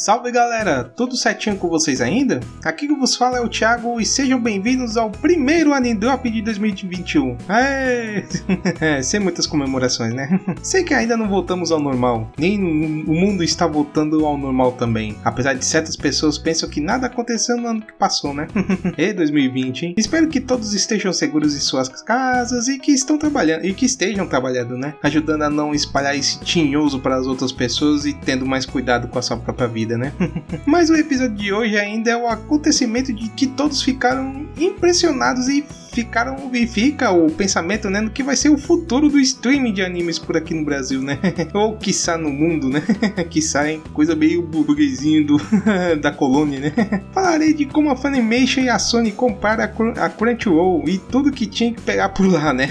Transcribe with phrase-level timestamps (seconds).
[0.00, 2.40] Salve galera, tudo certinho com vocês ainda?
[2.64, 6.40] Aqui que vos fala é o Thiago e sejam bem-vindos ao primeiro Anime Drop de
[6.40, 7.36] 2021.
[7.50, 8.24] É,
[9.04, 10.40] sem muitas comemorações, né?
[10.62, 15.18] Sei que ainda não voltamos ao normal, nem o mundo está voltando ao normal também,
[15.22, 18.48] apesar de certas pessoas pensam que nada aconteceu no ano que passou, né?
[18.96, 19.94] e 2020, hein?
[19.98, 24.26] Espero que todos estejam seguros em suas casas e que estão trabalhando e que estejam
[24.26, 24.94] trabalhando, né?
[25.02, 29.18] Ajudando a não espalhar esse tinhoso para as outras pessoas e tendo mais cuidado com
[29.18, 30.12] a sua própria vida, né?
[30.66, 35.64] Mas o episódio de hoje ainda é o acontecimento de que todos ficaram impressionados e
[35.90, 39.82] ficaram e fica o pensamento, né, no que vai ser o futuro do streaming de
[39.82, 41.18] animes por aqui no Brasil, né?
[41.54, 42.82] Ou quiçá no mundo, né?
[43.28, 45.36] quiçá em coisa meio burguesinho do,
[46.00, 47.02] da colônia, né?
[47.12, 49.64] Falarei de como a Funimation e a Sony comparam
[49.98, 52.70] a Crunchyroll e tudo que tinha que pegar por lá, né?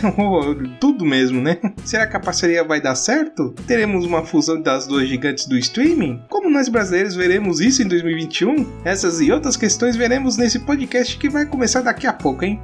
[0.79, 1.57] tudo mesmo, né?
[1.83, 3.53] Será que a parceria vai dar certo?
[3.67, 6.21] Teremos uma fusão das duas gigantes do streaming?
[6.29, 8.65] Como nós brasileiros veremos isso em 2021?
[8.83, 12.59] Essas e outras questões veremos nesse podcast que vai começar daqui a pouco, hein?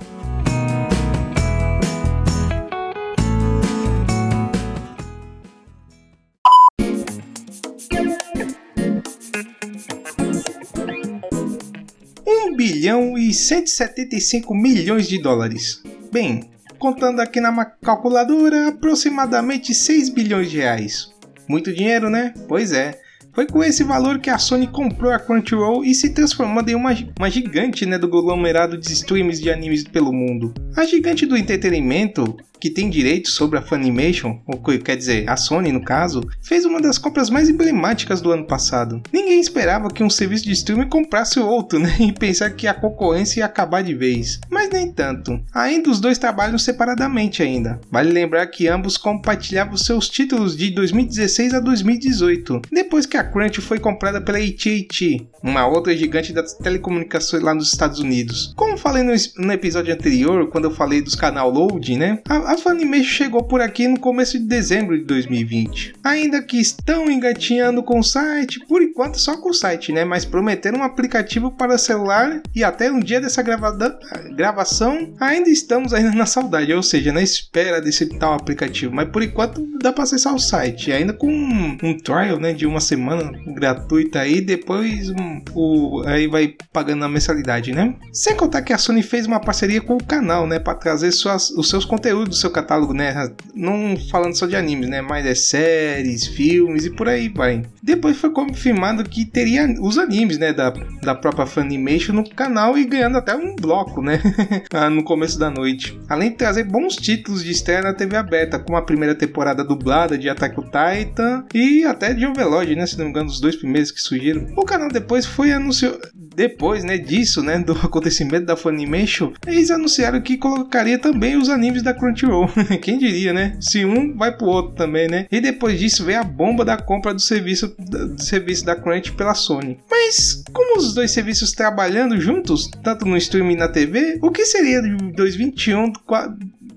[12.56, 15.84] Bilhão e 175 milhões de dólares.
[16.12, 21.10] Bem, contando aqui na calculadora, aproximadamente 6 bilhões de reais.
[21.48, 22.34] Muito dinheiro, né?
[22.48, 23.00] Pois é.
[23.34, 26.96] Foi com esse valor que a Sony comprou a Crunchyroll e se transformando em uma,
[27.20, 30.54] uma gigante né, do conglomerado de streams de animes pelo mundo.
[30.74, 35.72] A gigante do entretenimento que tem direito sobre a Funimation, ou quer dizer, a Sony
[35.72, 39.04] no caso, fez uma das compras mais emblemáticas do ano passado.
[39.14, 41.96] Ninguém esperava que um serviço de streaming comprasse o outro, né?
[42.06, 44.40] E pensar que a concorrência ia acabar de vez.
[44.50, 45.40] Mas nem tanto.
[45.54, 47.80] Ainda os dois trabalham separadamente ainda.
[47.92, 53.62] Vale lembrar que ambos compartilhavam seus títulos de 2016 a 2018, depois que a Crunch
[53.62, 58.54] foi comprada pela AT&T, uma outra gigante das telecomunicações lá nos Estados Unidos.
[58.56, 62.20] Como falei no, no episódio anterior, quando eu falei dos canal Load, né?
[62.28, 65.94] A, a Funimation chegou por aqui no começo de dezembro de 2020.
[66.04, 70.04] Ainda que estão engatinhando com o site, por enquanto só com o site, né?
[70.04, 73.98] Mas prometeram um aplicativo para celular e até um dia dessa gravada,
[74.36, 78.94] gravação ainda estamos ainda na saudade, ou seja, na espera desse tal aplicativo.
[78.94, 82.66] Mas por enquanto dá para acessar o site, ainda com um, um, trial, né, de
[82.66, 87.96] uma semana gratuita aí, depois um, o, aí vai pagando a mensalidade, né?
[88.12, 91.50] Sem contar que a Sony fez uma parceria com o canal, né, para trazer suas,
[91.52, 93.32] os seus conteúdos do seu catálogo, né?
[93.54, 95.02] Não falando só de animes, né?
[95.02, 97.64] Mas é séries, filmes e por aí vai.
[97.82, 100.54] Depois foi confirmado que teria os animes, né?
[100.54, 104.22] Da, da própria Funimation no canal e ganhando até um bloco, né?
[104.74, 105.98] Ah, no começo da noite.
[106.10, 110.18] Além de trazer bons títulos de estreia na TV aberta, como a primeira temporada dublada
[110.18, 112.86] de Attack on Titan e até de Overlord, né?
[112.86, 114.48] Se não me engano, os dois primeiros que surgiram.
[114.58, 116.00] O canal depois foi anunciado
[116.36, 121.82] depois, né, disso, né, do acontecimento da Funimation, eles anunciaram que colocaria também os animes
[121.82, 122.50] da Crunchyroll.
[122.82, 123.58] Quem diria, né?
[123.60, 125.28] Se um vai pro outro também, né?
[125.32, 129.34] E depois disso veio a bomba da compra do serviço do serviço da Crunch pela
[129.34, 129.80] Sony.
[129.90, 134.46] Mas como os dois serviços trabalhando juntos, tanto no streaming e na TV, o que
[134.46, 135.94] seria de 2021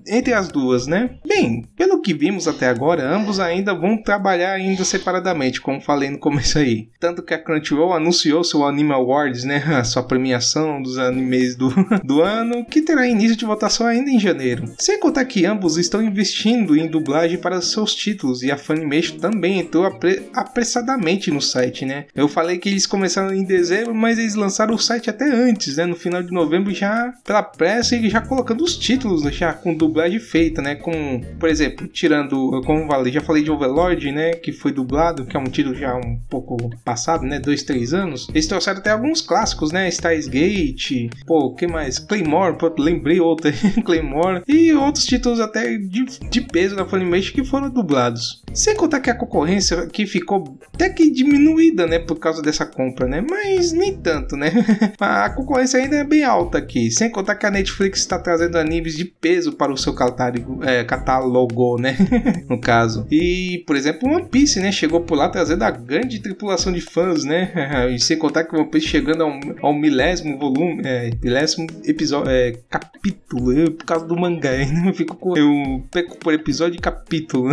[0.09, 1.11] entre as duas, né?
[1.25, 6.17] Bem, pelo que vimos até agora, ambos ainda vão trabalhar ainda separadamente, como falei no
[6.17, 6.89] começo aí.
[6.99, 9.63] Tanto que a Crunchyroll anunciou seu Anime Awards, né?
[9.79, 11.69] A sua premiação dos animes do,
[12.03, 14.65] do ano, que terá início de votação ainda em janeiro.
[14.77, 19.59] Sem contar que ambos estão investindo em dublagem para seus títulos e a Funimation também
[19.59, 22.05] entrou apre apressadamente no site, né?
[22.15, 25.85] Eu falei que eles começaram em dezembro, mas eles lançaram o site até antes, né?
[25.85, 29.31] No final de novembro já pela pressa e já colocando os títulos né?
[29.31, 30.75] já com dublagem dublagem feita, né?
[30.75, 34.31] Com, por exemplo, tirando, como já falei de Overlord, né?
[34.31, 37.39] Que foi dublado, que é um título já um pouco passado, né?
[37.39, 38.27] Dois, três anos.
[38.29, 39.89] Eles trouxeram até alguns clássicos, né?
[39.89, 41.99] Stars Gate, pô, que mais?
[41.99, 43.51] Claymore, pô, lembrei outro
[43.83, 44.43] Claymore.
[44.47, 48.41] E outros títulos até de, de peso da Funimation que foram dublados.
[48.53, 51.99] Sem contar que a concorrência que ficou até que diminuída, né?
[51.99, 53.23] Por causa dessa compra, né?
[53.27, 54.51] Mas nem tanto, né?
[54.99, 56.89] a concorrência ainda é bem alta aqui.
[56.89, 60.83] Sem contar que a Netflix está trazendo animes de peso para o seu catálogo, é,
[60.83, 61.95] catálogo né?
[62.49, 63.07] no caso.
[63.11, 64.71] E, por exemplo, One Piece, né?
[64.71, 67.51] Chegou por lá trazendo a grande tripulação de fãs, né?
[67.93, 72.53] e sem contar que One Piece chegando ao, ao milésimo volume, é, milésimo episódio, é,
[72.69, 74.51] capítulo, eu, por causa do mangá,
[74.85, 77.49] eu fico com, eu peco por episódio e capítulo.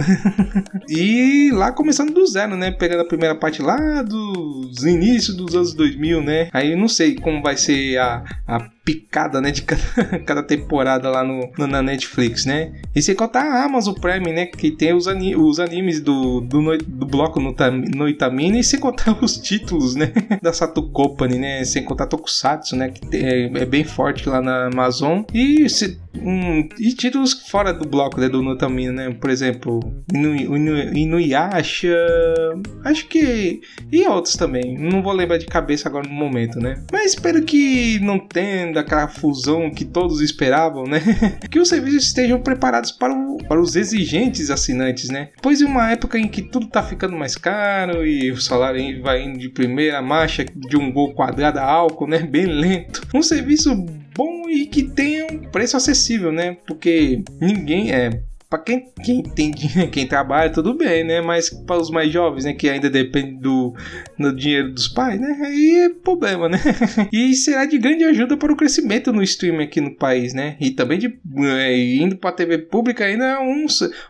[0.89, 2.71] e lá começando do zero, né?
[2.71, 6.49] Pegando a primeira parte lá dos inícios dos anos 2000, né?
[6.53, 9.83] Aí não sei como vai ser a, a picada, né, de cada,
[10.25, 12.73] cada temporada lá no, no, na Netflix, né?
[12.95, 16.79] E sem contar a Amazon Prime, né, que tem os, ani os animes do, do,
[16.79, 17.53] do bloco no,
[17.97, 22.77] no Itamina e sem contar os títulos, né, da Sato Company, né, sem contar Tokusatsu,
[22.77, 25.25] né, que é, é bem forte lá na Amazon.
[25.35, 29.17] E se, um, e títulos fora do bloco né, do Notamina, né?
[29.21, 29.81] Por exemplo,
[30.13, 31.97] Inu, Inu, Inuyasha.
[32.85, 33.61] Acho que.
[33.91, 34.79] E outros também.
[34.79, 36.83] Não vou lembrar de cabeça agora no momento, né?
[36.93, 41.01] Mas espero que não tenha aquela fusão que todos esperavam, né?
[41.51, 45.29] que os serviços estejam preparados para, o, para os exigentes assinantes, né?
[45.43, 49.23] Pois em uma época em que tudo tá ficando mais caro e o salário vai
[49.23, 52.19] indo de primeira marcha de um gol quadrado a álcool, né?
[52.19, 53.03] Bem lento.
[53.15, 53.87] Um serviço
[54.17, 56.57] bom e que tenha um preço acessível, né?
[56.67, 58.23] Porque ninguém é
[58.57, 59.53] para quem, quem tem
[59.91, 61.21] quem trabalha, tudo bem, né?
[61.21, 62.53] Mas para os mais jovens, né?
[62.55, 63.75] Que ainda depende do,
[64.19, 65.39] do dinheiro dos pais, né?
[65.43, 66.59] Aí é problema, né?
[67.13, 70.57] E será de grande ajuda para o crescimento no streaming aqui no país, né?
[70.61, 73.67] E também de é, indo para a TV pública ainda é um,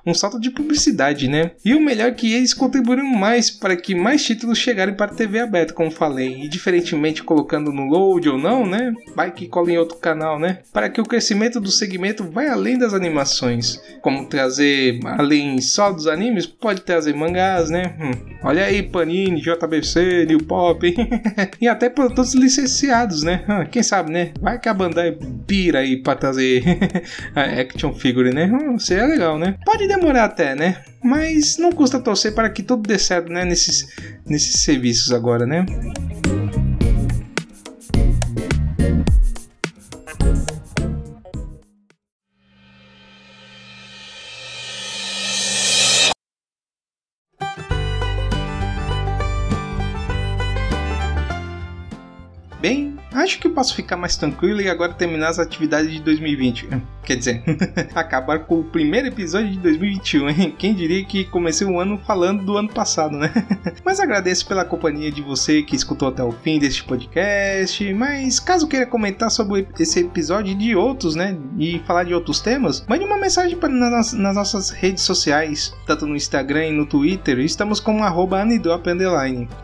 [0.06, 1.52] um salto de publicidade, né?
[1.64, 5.14] E o melhor é que eles contribuíram mais para que mais títulos chegarem para a
[5.14, 6.42] TV aberta, como falei.
[6.44, 8.92] E diferentemente colocando no load ou não, né?
[9.14, 10.58] Vai que cola em outro canal, né?
[10.72, 16.06] Para que o crescimento do segmento vai além das animações, como trazer, além só dos
[16.06, 17.94] animes, pode trazer mangás, né?
[17.98, 18.36] Hum.
[18.42, 20.94] Olha aí, Panini, JBC, New Pop,
[21.58, 23.42] e até produtos licenciados, né?
[23.48, 24.32] Ah, quem sabe, né?
[24.38, 25.16] Vai que a Bandai
[25.46, 26.62] pira aí pra trazer
[27.34, 28.44] action figure, né?
[28.44, 29.56] Hum, seria legal, né?
[29.64, 30.82] Pode demorar até, né?
[31.02, 33.42] Mas não custa torcer para que tudo dê certo, né?
[33.42, 33.86] Nesses,
[34.26, 35.64] nesses serviços agora, né?
[53.26, 56.68] Acho que eu posso ficar mais tranquilo e agora terminar as atividades de 2020.
[57.04, 57.42] Quer dizer,
[57.94, 60.54] acabar com o primeiro episódio de 2021, hein?
[60.56, 63.32] Quem diria que comecei o ano falando do ano passado, né?
[63.84, 67.92] Mas agradeço pela companhia de você que escutou até o fim deste podcast.
[67.94, 71.36] Mas caso queira comentar sobre esse episódio de outros, né?
[71.58, 76.06] E falar de outros temas, mande uma mensagem para nas, nas nossas redes sociais, tanto
[76.06, 77.40] no Instagram e no Twitter.
[77.40, 78.44] Estamos como arroba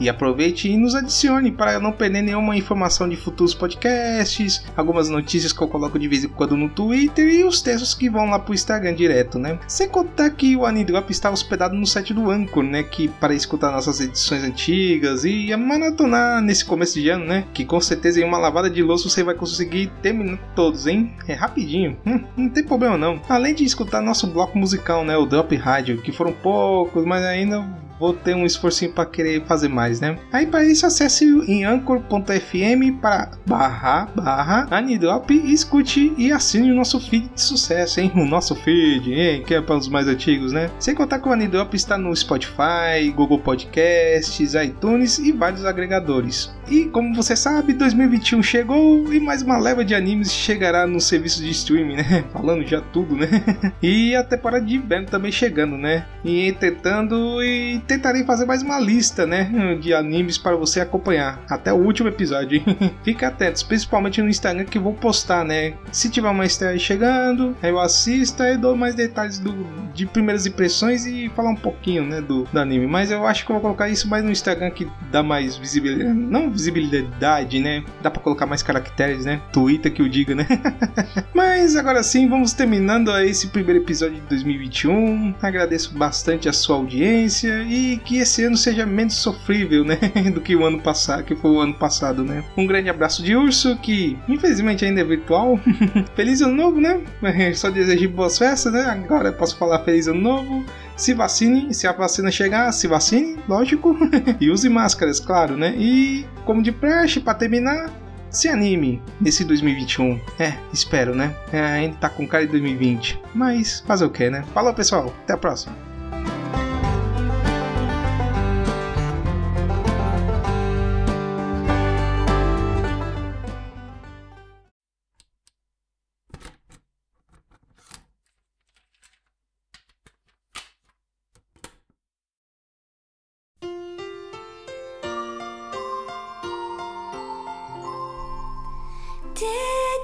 [0.00, 5.52] E aproveite e nos adicione para não perder nenhuma informação de futuros podcasts, algumas notícias
[5.52, 8.38] que eu coloco de vez em quando no Twitter e os textos que vão lá
[8.38, 9.58] pro Instagram direto, né?
[9.66, 12.82] Sem contar que o Anidrop está hospedado no site do Anchor, né?
[12.82, 17.44] Que para escutar nossas edições antigas e maratonar nesse começo de ano, né?
[17.52, 21.14] Que com certeza em uma lavada de louça você vai conseguir terminar todos, hein?
[21.26, 23.20] É rapidinho, hum, não tem problema não.
[23.28, 25.16] Além de escutar nosso bloco musical, né?
[25.16, 27.64] O Drop Rádio, que foram poucos, mas ainda
[28.02, 30.19] vou ter um esforcinho para querer fazer mais, né?
[30.32, 36.99] Aí para isso acesse em anchor.fm para barra barra Anidrop, escute e assine o nosso
[36.99, 38.10] feed de sucesso, hein?
[38.16, 39.44] O nosso feed, hein?
[39.46, 40.69] Que é para os mais antigos, né?
[40.81, 46.52] Sem contar que o Anidrop está no Spotify, Google Podcasts, iTunes e vários agregadores.
[46.69, 51.43] E como você sabe, 2021 chegou e mais uma leva de animes chegará no serviço
[51.43, 52.25] de streaming, né?
[52.32, 53.28] Falando já tudo, né?
[53.82, 56.06] E a temporada de inverno também chegando, né?
[56.25, 61.72] E tentando e tentarei fazer mais uma lista, né, de animes para você acompanhar até
[61.72, 62.62] o último episódio.
[63.04, 65.74] Fique atento, principalmente no Instagram que vou postar, né?
[65.90, 69.52] Se tiver uma estreia chegando, eu assisto e dou mais detalhes do,
[69.92, 72.87] de primeiras impressões e falar um pouquinho, né, do, do anime.
[72.87, 76.14] Mas eu acho que eu vou colocar isso mais no Instagram que dá mais visibilidade,
[76.14, 77.84] não visibilidade, né?
[78.00, 79.40] Dá para colocar mais caracteres, né?
[79.52, 80.46] Twitter que o diga, né?
[81.34, 85.34] Mas agora sim, vamos terminando esse primeiro episódio de 2021.
[85.42, 89.97] Agradeço bastante a sua audiência e que esse ano seja menos sofrível, né,
[90.35, 92.45] do que o ano passado, que foi o ano passado, né.
[92.55, 95.59] Um grande abraço de urso que infelizmente ainda é virtual.
[96.14, 97.00] feliz ano novo, né?
[97.55, 98.83] Só desejo boas festas, né?
[98.83, 100.64] Agora posso falar feliz ano novo.
[100.97, 103.97] Se vacine, se a vacina chegar, se vacine, lógico.
[104.38, 105.75] e use máscaras, claro, né?
[105.79, 107.91] E como de praxe, para terminar,
[108.31, 110.21] se anime nesse 2021.
[110.38, 111.35] É, espero, né?
[111.50, 113.19] É, ainda tá com cara de 2020.
[113.35, 114.45] Mas fazer o que, né?
[114.52, 115.14] Falou, pessoal.
[115.25, 115.91] Até a próxima.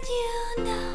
[0.07, 0.88] you now